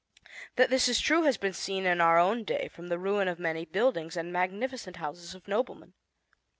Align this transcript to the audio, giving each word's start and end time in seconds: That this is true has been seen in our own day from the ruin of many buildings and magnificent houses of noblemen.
That 0.55 0.71
this 0.71 0.89
is 0.89 0.99
true 0.99 1.25
has 1.25 1.37
been 1.37 1.53
seen 1.53 1.85
in 1.85 2.01
our 2.01 2.17
own 2.17 2.43
day 2.43 2.69
from 2.69 2.87
the 2.87 2.97
ruin 2.97 3.27
of 3.27 3.37
many 3.37 3.65
buildings 3.65 4.17
and 4.17 4.33
magnificent 4.33 4.95
houses 4.95 5.35
of 5.35 5.47
noblemen. 5.47 5.93